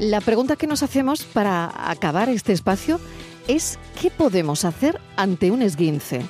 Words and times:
La 0.00 0.22
pregunta 0.22 0.56
que 0.56 0.66
nos 0.66 0.82
hacemos 0.82 1.24
para 1.24 1.90
acabar 1.90 2.30
este 2.30 2.54
espacio 2.54 2.98
es 3.48 3.78
¿qué 4.00 4.10
podemos 4.10 4.64
hacer 4.64 4.98
ante 5.18 5.50
un 5.50 5.60
esguince? 5.60 6.22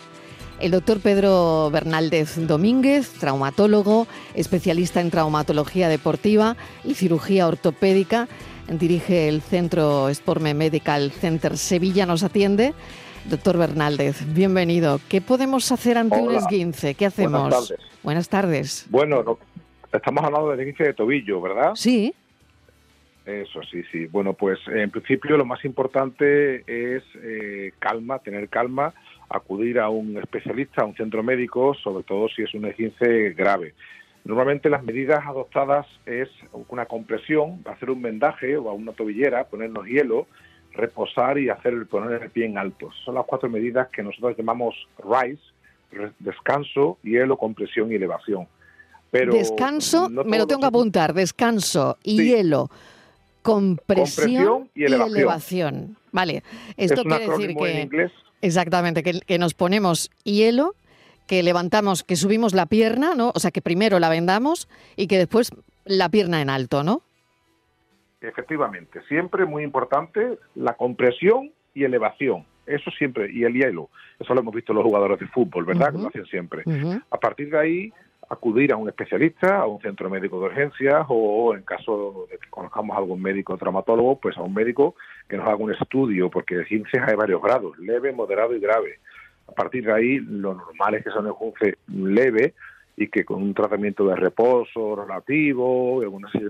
El 0.58 0.72
doctor 0.72 0.98
Pedro 0.98 1.70
Bernaldez 1.70 2.34
Domínguez, 2.48 3.12
traumatólogo, 3.20 4.08
especialista 4.34 5.00
en 5.00 5.12
traumatología 5.12 5.88
deportiva 5.88 6.56
y 6.83 6.94
cirugía 6.94 7.46
ortopédica, 7.46 8.27
dirige 8.68 9.29
el 9.29 9.41
Centro 9.41 10.09
Sporme 10.09 10.52
Medical 10.52 11.12
Center 11.12 11.57
Sevilla, 11.57 12.07
nos 12.07 12.25
atiende. 12.25 12.75
Doctor 13.27 13.57
Bernaldez, 13.57 14.34
bienvenido. 14.34 14.98
¿Qué 15.09 15.21
podemos 15.21 15.71
hacer 15.71 15.96
ante 15.96 16.21
un 16.21 16.34
esguince? 16.34 16.96
¿Qué 16.96 17.07
hacemos? 17.07 17.43
Buenas 17.43 17.68
tardes. 17.68 17.87
Buenas 18.02 18.29
tardes. 18.29 18.87
Bueno, 18.91 19.39
estamos 19.93 20.25
hablando 20.25 20.48
de 20.48 20.57
esguince 20.57 20.82
de 20.82 20.95
tobillo, 20.95 21.41
¿verdad? 21.41 21.71
Sí. 21.77 22.12
Eso, 23.30 23.60
sí, 23.62 23.82
sí. 23.92 24.06
Bueno, 24.06 24.34
pues 24.34 24.58
en 24.66 24.90
principio 24.90 25.36
lo 25.36 25.44
más 25.44 25.64
importante 25.64 26.64
es 26.66 27.05
eh, 27.23 27.72
calma, 27.78 28.18
tener 28.18 28.48
calma, 28.48 28.92
acudir 29.28 29.78
a 29.78 29.88
un 29.88 30.18
especialista, 30.18 30.82
a 30.82 30.86
un 30.86 30.96
centro 30.96 31.22
médico, 31.22 31.74
sobre 31.74 32.02
todo 32.02 32.28
si 32.28 32.42
es 32.42 32.52
un 32.55 32.64
esguince 32.64 33.30
grave. 33.30 33.74
Normalmente 34.24 34.69
las 34.69 34.82
medidas 34.82 35.24
adoptadas 35.24 35.86
es 36.06 36.28
una 36.69 36.86
compresión, 36.86 37.62
hacer 37.66 37.91
un 37.91 38.02
vendaje 38.02 38.56
o 38.56 38.69
a 38.69 38.72
una 38.72 38.92
tobillera, 38.92 39.44
ponernos 39.44 39.86
hielo, 39.86 40.27
reposar 40.72 41.38
y 41.38 41.50
hacer 41.50 41.86
poner 41.86 42.24
el 42.24 42.30
pie 42.30 42.47
en 42.47 42.58
alto. 42.58 42.91
Son 43.05 43.14
las 43.14 43.24
cuatro 43.27 43.48
medidas 43.48 43.88
que 43.88 44.02
nosotros 44.02 44.36
llamamos 44.36 44.74
RISE, 44.98 45.42
descanso, 46.19 46.98
hielo, 47.02 47.36
compresión 47.36 47.92
y 47.92 47.94
elevación. 47.94 48.48
Pero 49.10 49.33
descanso, 49.33 50.08
me 50.08 50.38
lo 50.38 50.47
tengo 50.47 50.60
que 50.60 50.66
apuntar, 50.66 51.14
descanso, 51.14 51.97
hielo, 52.02 52.70
compresión, 53.42 54.70
y, 54.74 54.84
elevación. 54.84 55.96
Vale, 56.12 56.42
esto 56.76 57.02
quiere 57.04 57.28
decir 57.28 57.56
que... 57.56 58.10
Exactamente, 58.42 59.02
que, 59.02 59.38
nos 59.38 59.55
ponemos 59.55 60.10
hielo, 60.24 60.74
que 61.27 61.42
levantamos, 61.42 62.02
que 62.02 62.16
subimos 62.16 62.55
la 62.55 62.66
pierna, 62.66 63.14
¿no? 63.14 63.32
O 63.34 63.38
sea, 63.38 63.50
que 63.50 63.60
primero 63.60 63.98
la 63.98 64.08
vendamos 64.08 64.69
y 64.97 65.06
que 65.06 65.19
después 65.19 65.50
la 65.84 66.08
pierna 66.08 66.41
en 66.41 66.48
alto, 66.48 66.82
¿no? 66.82 67.02
Efectivamente, 68.20 69.00
siempre 69.08 69.44
muy 69.44 69.62
importante 69.62 70.38
la 70.54 70.75
compresión 70.75 71.52
y 71.75 71.84
elevación. 71.84 72.47
Eso 72.66 72.91
siempre, 72.92 73.30
y 73.32 73.44
el 73.44 73.54
hielo. 73.54 73.91
Eso 74.19 74.34
lo 74.34 74.41
hemos 74.41 74.54
visto 74.54 74.72
los 74.72 74.84
jugadores 74.84 75.19
de 75.19 75.27
fútbol, 75.27 75.64
¿verdad? 75.64 75.92
Que 75.92 75.98
lo 75.98 76.08
hacen 76.08 76.27
siempre. 76.27 76.62
A 77.10 77.19
partir 77.19 77.50
de 77.50 77.58
ahí, 77.58 77.92
acudir 78.31 78.73
a 78.73 78.77
un 78.77 78.89
especialista, 78.89 79.59
a 79.59 79.67
un 79.67 79.81
centro 79.81 80.09
médico 80.09 80.39
de 80.39 80.47
urgencias 80.47 81.05
o 81.09 81.53
en 81.55 81.62
caso 81.62 82.27
de 82.31 82.39
que 82.39 82.48
conozcamos 82.48 82.95
a 82.95 83.00
algún 83.00 83.20
médico 83.20 83.59
traumatólogo, 83.59 84.20
pues 84.20 84.39
a 84.39 84.42
un 84.42 84.55
médico 84.55 84.95
que 85.28 85.37
nos 85.37 85.47
haga 85.47 85.56
un 85.56 85.72
estudio, 85.72 86.31
porque 86.31 86.56
de 86.56 86.64
15 86.64 87.00
hay 87.00 87.17
varios 87.17 87.42
grados, 87.42 87.77
leve, 87.78 88.12
moderado 88.12 88.55
y 88.55 88.61
grave. 88.61 89.00
A 89.48 89.53
partir 89.53 89.84
de 89.84 89.92
ahí, 89.92 90.19
lo 90.20 90.55
normal 90.55 90.95
es 90.95 91.05
que 91.05 91.11
sea 91.11 91.20
un 91.20 91.27
esguince 91.27 91.78
leve 91.89 92.55
y 92.97 93.09
que 93.09 93.25
con 93.25 93.42
un 93.42 93.53
tratamiento 93.53 94.06
de 94.06 94.14
reposo 94.14 94.94
relativo, 94.94 96.00
de 96.00 96.06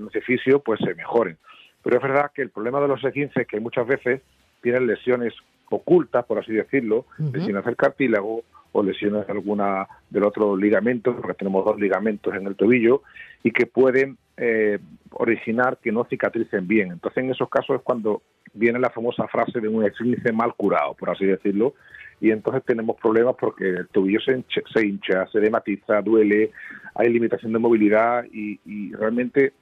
ejercicio, 0.08 0.60
pues 0.60 0.80
se 0.80 0.94
mejoren. 0.94 1.38
Pero 1.82 1.96
es 1.96 2.02
verdad 2.02 2.30
que 2.34 2.42
el 2.42 2.50
problema 2.50 2.80
de 2.80 2.88
los 2.88 3.02
esguinces 3.02 3.38
es 3.38 3.48
que 3.48 3.58
muchas 3.58 3.86
veces 3.86 4.20
tienen 4.60 4.86
lesiones 4.86 5.32
ocultas, 5.70 6.26
por 6.26 6.38
así 6.38 6.52
decirlo, 6.52 7.06
lesiones 7.32 7.64
del 7.64 7.76
cartílago 7.76 8.42
o 8.72 8.82
lesiones 8.82 9.26
de 9.26 9.32
alguna 9.32 9.88
del 10.08 10.24
otro 10.24 10.56
ligamento, 10.56 11.16
porque 11.16 11.34
tenemos 11.34 11.64
dos 11.64 11.78
ligamentos 11.78 12.34
en 12.34 12.46
el 12.46 12.56
tobillo, 12.56 13.02
y 13.42 13.50
que 13.50 13.66
pueden 13.66 14.16
eh, 14.36 14.78
originar 15.12 15.78
que 15.82 15.92
no 15.92 16.04
cicatricen 16.04 16.66
bien. 16.66 16.92
Entonces, 16.92 17.24
en 17.24 17.30
esos 17.30 17.48
casos 17.48 17.76
es 17.76 17.82
cuando 17.82 18.22
viene 18.52 18.78
la 18.78 18.90
famosa 18.90 19.26
frase 19.28 19.60
de 19.60 19.68
un 19.68 19.84
esguince 19.84 20.32
mal 20.32 20.54
curado, 20.54 20.94
por 20.94 21.10
así 21.10 21.24
decirlo, 21.24 21.74
y 22.20 22.30
entonces 22.30 22.62
tenemos 22.64 22.96
problemas 23.00 23.36
porque 23.38 23.68
el 23.68 23.88
tobillo 23.88 24.20
se, 24.20 24.32
hincha, 24.32 24.60
se, 24.72 24.86
hincha, 24.86 25.26
se 25.28 25.40
dematiza, 25.40 26.02
duele, 26.02 26.50
hay 26.94 27.08
limitación 27.08 27.52
de 27.52 27.58
movilidad 27.58 28.24
y 28.30 28.92
realmente 28.92 29.54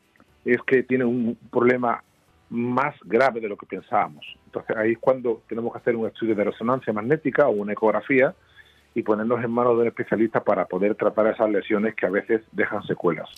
es 0.44 0.60
que 0.62 0.82
tiene 0.82 1.04
un 1.04 1.36
problema 1.50 2.02
más 2.50 2.94
grave 3.04 3.41
de 3.41 3.48
lo 3.48 3.56
que 3.56 3.66
pensábamos. 3.66 4.24
Entonces 4.47 4.76
ahí 4.76 4.92
es 4.92 4.98
cuando 4.98 5.42
tenemos 5.48 5.72
que 5.72 5.78
hacer 5.78 5.97
un 5.97 6.06
estudio 6.06 6.34
de 6.34 6.44
resonancia 6.44 6.92
magnética 6.92 7.47
o 7.48 7.50
una 7.50 7.72
ecografía 7.72 8.34
y 8.94 9.03
ponernos 9.03 9.43
en 9.44 9.50
manos 9.50 9.76
de 9.76 9.82
un 9.82 9.87
especialista 9.88 10.43
para 10.43 10.66
poder 10.66 10.94
tratar 10.94 11.26
esas 11.28 11.50
lesiones 11.50 11.94
que 11.94 12.06
a 12.06 12.10
veces 12.10 12.43
dejan 12.53 12.82
secuelas. 12.84 13.28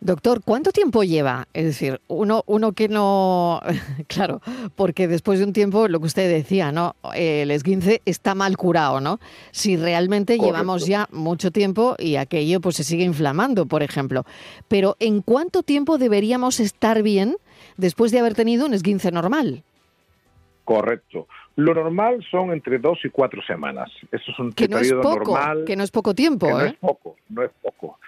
Doctor, 0.00 0.42
¿cuánto 0.44 0.72
tiempo 0.72 1.04
lleva? 1.04 1.48
Es 1.54 1.64
decir, 1.64 2.02
uno, 2.06 2.42
uno 2.46 2.72
que 2.72 2.88
no, 2.88 3.62
claro, 4.08 4.42
porque 4.74 5.08
después 5.08 5.38
de 5.38 5.46
un 5.46 5.54
tiempo, 5.54 5.88
lo 5.88 6.00
que 6.00 6.06
usted 6.06 6.30
decía, 6.30 6.70
¿no? 6.70 6.96
El 7.14 7.50
esguince 7.50 8.02
está 8.04 8.34
mal 8.34 8.58
curado, 8.58 9.00
¿no? 9.00 9.18
Si 9.52 9.76
realmente 9.76 10.38
llevamos 10.38 10.86
ya 10.86 11.08
mucho 11.12 11.50
tiempo 11.50 11.96
y 11.98 12.16
aquello 12.16 12.60
pues 12.60 12.76
se 12.76 12.84
sigue 12.84 13.04
inflamando, 13.04 13.64
por 13.64 13.82
ejemplo. 13.82 14.24
Pero 14.68 14.96
¿en 15.00 15.22
cuánto 15.22 15.62
tiempo 15.62 15.96
deberíamos 15.96 16.60
estar 16.60 17.02
bien 17.02 17.36
después 17.78 18.12
de 18.12 18.18
haber 18.18 18.34
tenido 18.34 18.66
un 18.66 18.74
esguince 18.74 19.10
normal? 19.10 19.64
Correcto. 20.66 21.28
Lo 21.54 21.74
normal 21.74 22.26
son 22.28 22.50
entre 22.50 22.80
dos 22.80 22.98
y 23.04 23.08
cuatro 23.08 23.40
semanas. 23.40 23.88
Eso 24.10 24.32
es 24.32 24.38
un 24.40 24.52
que 24.52 24.66
no 24.66 24.78
periodo 24.78 25.00
es 25.00 25.06
poco, 25.06 25.34
normal. 25.36 25.64
Que 25.64 25.76
no 25.76 25.84
es 25.84 25.92
poco 25.92 26.12
tiempo, 26.12 26.50
No 26.50 26.60
¿eh? 26.60 26.66
es 26.66 26.74
poco, 26.74 27.14
no 27.28 27.42
es 27.44 27.52
poco. 27.62 28.00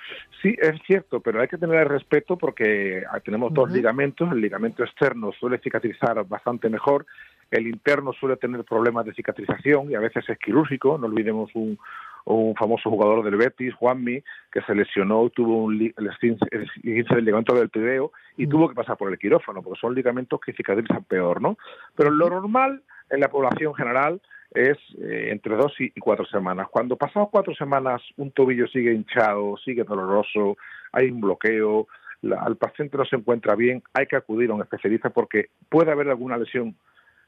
Sí, 0.42 0.56
es 0.60 0.74
cierto, 0.84 1.20
pero 1.20 1.41
hay 1.41 1.46
que 1.46 1.56
tener 1.56 1.76
el 1.76 1.88
respeto 1.88 2.36
porque 2.36 3.04
tenemos 3.24 3.54
dos 3.54 3.70
ligamentos. 3.70 4.32
El 4.32 4.41
ligamento 4.41 4.82
externo 4.82 5.30
suele 5.38 5.58
cicatrizar 5.58 6.26
bastante 6.26 6.69
mejor. 6.69 7.06
El 7.48 7.69
interno 7.69 8.12
suele 8.12 8.36
tener 8.36 8.64
problemas 8.64 9.06
de 9.06 9.14
cicatrización 9.14 9.88
y 9.92 9.94
a 9.94 10.00
veces 10.00 10.28
es 10.28 10.38
quirúrgico. 10.38 10.98
No 10.98 11.06
olvidemos 11.06 11.50
un, 11.54 11.78
un 12.25 12.55
famoso 12.55 12.91
jugador 12.91 13.25
del 13.25 13.37
Betis, 13.37 13.75
Juanmi, 13.75 14.23
que 14.53 14.61
se 14.62 14.75
lesionó, 14.75 15.29
tuvo 15.31 15.65
un 15.65 15.79
li, 15.79 15.95
el 15.97 16.09
esguince 16.09 17.15
del 17.15 17.25
ligamento 17.25 17.55
del 17.55 17.71
pideo 17.71 18.12
y 18.37 18.47
mm. 18.47 18.51
tuvo 18.51 18.69
que 18.69 18.75
pasar 18.75 18.97
por 18.97 19.11
el 19.11 19.19
quirófano, 19.19 19.62
porque 19.62 19.81
son 19.81 19.95
ligamentos 19.95 20.41
que 20.41 20.53
cicatrizan 20.53 21.05
peor, 21.05 21.41
¿no? 21.41 21.56
Pero 21.97 22.11
lo 22.11 22.29
normal 22.29 22.83
en 23.11 23.21
la 23.21 23.29
población 23.29 23.75
general 23.75 24.21
es 24.55 24.79
eh, 24.99 25.29
entre 25.31 25.56
dos 25.56 25.73
y, 25.79 25.91
cuatro 26.01 26.25
semanas. 26.27 26.69
Cuando 26.71 26.97
pasados 26.97 27.29
cuatro 27.31 27.55
semanas 27.55 28.03
un 28.17 28.31
tobillo 28.31 28.67
sigue 28.69 28.93
hinchado, 28.93 29.56
sigue 29.59 29.85
doloroso, 29.85 30.56
hay 30.93 31.11
un 31.11 31.21
bloqueo, 31.21 31.89
la, 32.23 32.45
el 32.47 32.56
paciente 32.56 32.97
no 32.97 33.05
se 33.05 33.17
encuentra 33.17 33.55
bien, 33.55 33.83
hay 33.93 34.06
que 34.06 34.17
acudir 34.17 34.50
a 34.50 34.55
un 34.55 34.62
especialista 34.62 35.11
porque 35.11 35.50
puede 35.69 35.93
haber 35.93 36.09
alguna 36.09 36.37
lesión 36.37 36.75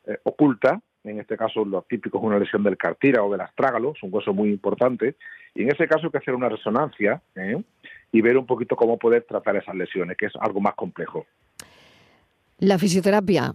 eh, 0.06 0.18
oculta, 0.24 0.80
en 1.04 1.20
este 1.20 1.36
caso 1.36 1.64
lo 1.64 1.82
típico 1.82 2.18
es 2.18 2.24
una 2.24 2.38
lesión 2.38 2.62
del 2.62 2.76
cartílago 2.76 3.28
o 3.28 3.32
del 3.32 3.40
astrágalo, 3.40 3.92
es 3.96 4.02
un 4.02 4.12
hueso 4.12 4.32
muy 4.32 4.50
importante, 4.50 5.16
y 5.54 5.62
en 5.62 5.72
ese 5.72 5.86
caso 5.86 6.06
hay 6.06 6.10
que 6.10 6.18
hacer 6.18 6.34
una 6.34 6.48
resonancia 6.48 7.22
¿eh? 7.36 7.62
y 8.12 8.20
ver 8.20 8.36
un 8.36 8.46
poquito 8.46 8.76
cómo 8.76 8.98
poder 8.98 9.24
tratar 9.28 9.56
esas 9.56 9.74
lesiones, 9.74 10.16
que 10.16 10.26
es 10.26 10.32
algo 10.40 10.60
más 10.60 10.74
complejo. 10.74 11.26
La 12.58 12.78
fisioterapia, 12.78 13.54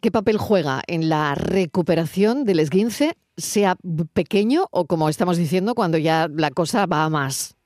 ¿qué 0.00 0.10
papel 0.10 0.36
juega 0.36 0.82
en 0.86 1.08
la 1.08 1.34
recuperación 1.34 2.44
del 2.44 2.60
esguince, 2.60 3.14
sea 3.36 3.76
pequeño 4.12 4.66
o 4.70 4.86
como 4.86 5.08
estamos 5.08 5.38
diciendo, 5.38 5.74
cuando 5.74 5.96
ya 5.96 6.28
la 6.28 6.50
cosa 6.50 6.86
va 6.86 7.04
a 7.04 7.10
más? 7.10 7.56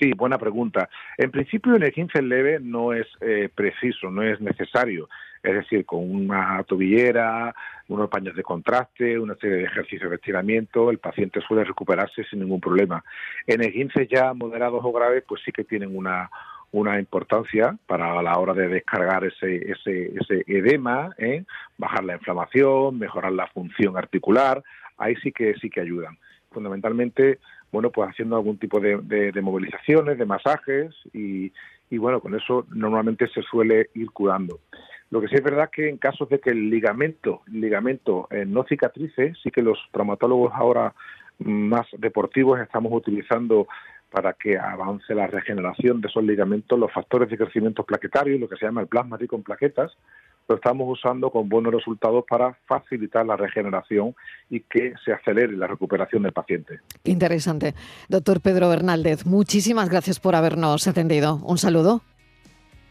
Sí, 0.00 0.12
buena 0.16 0.38
pregunta. 0.38 0.88
En 1.16 1.30
principio 1.30 1.74
el 1.74 1.82
esguince 1.82 2.22
leve 2.22 2.58
no 2.60 2.92
es 2.92 3.06
eh, 3.20 3.48
preciso, 3.52 4.10
no 4.10 4.22
es 4.22 4.40
necesario 4.40 5.08
es 5.42 5.54
decir, 5.54 5.84
con 5.84 6.10
una 6.10 6.62
tobillera, 6.64 7.54
unos 7.88 8.08
paños 8.10 8.36
de 8.36 8.42
contraste, 8.42 9.18
una 9.18 9.34
serie 9.36 9.58
de 9.58 9.64
ejercicios 9.64 10.10
de 10.10 10.16
estiramiento, 10.16 10.90
el 10.90 10.98
paciente 10.98 11.40
suele 11.40 11.64
recuperarse 11.64 12.24
sin 12.24 12.40
ningún 12.40 12.60
problema. 12.60 13.02
En 13.46 13.62
esguinces 13.62 14.08
ya 14.08 14.34
moderados 14.34 14.84
o 14.84 14.92
graves, 14.92 15.24
pues 15.26 15.40
sí 15.44 15.52
que 15.52 15.64
tienen 15.64 15.96
una, 15.96 16.30
una 16.72 16.98
importancia 16.98 17.76
para 17.86 18.20
la 18.22 18.38
hora 18.38 18.52
de 18.52 18.68
descargar 18.68 19.24
ese, 19.24 19.70
ese, 19.70 20.12
ese 20.20 20.44
edema, 20.46 21.14
¿eh? 21.18 21.44
bajar 21.78 22.04
la 22.04 22.14
inflamación, 22.14 22.98
mejorar 22.98 23.32
la 23.32 23.46
función 23.48 23.96
articular, 23.96 24.62
ahí 24.98 25.14
sí 25.16 25.32
que 25.32 25.54
sí 25.54 25.70
que 25.70 25.80
ayudan. 25.80 26.18
Fundamentalmente, 26.50 27.38
bueno, 27.72 27.90
pues 27.90 28.10
haciendo 28.10 28.36
algún 28.36 28.58
tipo 28.58 28.80
de, 28.80 28.98
de, 29.02 29.32
de 29.32 29.40
movilizaciones, 29.40 30.18
de 30.18 30.26
masajes 30.26 30.94
y, 31.12 31.52
y 31.90 31.98
bueno, 31.98 32.20
con 32.20 32.34
eso 32.34 32.66
normalmente 32.70 33.28
se 33.28 33.42
suele 33.42 33.88
ir 33.94 34.10
curando. 34.10 34.60
Lo 35.10 35.20
que 35.20 35.28
sí 35.28 35.36
es 35.36 35.42
verdad 35.42 35.70
que 35.70 35.88
en 35.88 35.96
casos 35.96 36.28
de 36.28 36.38
que 36.38 36.50
el 36.50 36.68
ligamento, 36.68 37.42
ligamento 37.46 38.28
eh, 38.30 38.44
no 38.46 38.64
cicatrice, 38.64 39.34
sí 39.42 39.50
que 39.50 39.62
los 39.62 39.78
traumatólogos 39.90 40.52
ahora 40.54 40.94
más 41.38 41.86
deportivos 41.96 42.60
estamos 42.60 42.92
utilizando 42.92 43.66
para 44.10 44.32
que 44.32 44.58
avance 44.58 45.14
la 45.14 45.26
regeneración 45.26 46.00
de 46.00 46.08
esos 46.08 46.24
ligamentos, 46.24 46.78
los 46.78 46.92
factores 46.92 47.28
de 47.28 47.36
crecimiento 47.36 47.84
plaquetario, 47.84 48.38
lo 48.38 48.48
que 48.48 48.56
se 48.56 48.66
llama 48.66 48.80
el 48.80 48.86
plasma 48.86 49.16
rico 49.16 49.36
en 49.36 49.42
plaquetas, 49.42 49.92
lo 50.48 50.56
estamos 50.56 50.88
usando 50.90 51.30
con 51.30 51.48
buenos 51.48 51.74
resultados 51.74 52.24
para 52.28 52.56
facilitar 52.66 53.26
la 53.26 53.36
regeneración 53.36 54.14
y 54.48 54.60
que 54.60 54.94
se 55.04 55.12
acelere 55.12 55.54
la 55.54 55.66
recuperación 55.66 56.22
del 56.22 56.32
paciente. 56.32 56.80
Interesante. 57.04 57.74
Doctor 58.08 58.40
Pedro 58.40 58.70
Bernaldez, 58.70 59.26
muchísimas 59.26 59.90
gracias 59.90 60.20
por 60.20 60.34
habernos 60.34 60.88
atendido. 60.88 61.36
Un 61.44 61.58
saludo. 61.58 62.00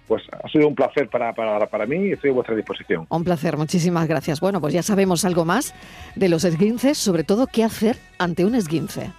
Pues 0.08 0.24
ha 0.32 0.48
sido 0.50 0.68
un 0.68 0.76
placer 0.76 1.10
para, 1.10 1.34
para, 1.34 1.68
para 1.68 1.86
mí 1.86 2.08
y 2.08 2.12
estoy 2.14 2.30
a 2.30 2.34
vuestra 2.34 2.56
disposición. 2.56 3.06
Un 3.10 3.24
placer, 3.24 3.58
muchísimas 3.58 4.08
gracias. 4.08 4.40
Bueno, 4.40 4.62
pues 4.62 4.74
ya 4.74 4.84
sabemos 4.84 5.26
algo 5.26 5.46
más 5.46 5.74
de 6.16 6.30
los 6.30 6.44
esguinces, 6.44 6.98
sobre 6.98 7.24
todo 7.24 7.48
qué 7.48 7.64
hacer 7.64 7.98
ante 8.18 8.46
un 8.46 8.56
esguince. 8.56 9.12